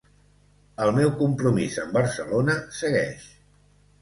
[0.85, 3.31] El meu compromís amb Barcelona segueix.